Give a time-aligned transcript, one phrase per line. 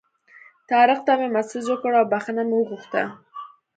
[0.69, 3.03] طارق ته مې مسیج وکړ او بخښنه مې وغوښته.